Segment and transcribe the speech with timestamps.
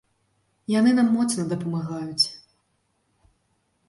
[0.79, 2.25] Яны нам моцна дапамагаюць.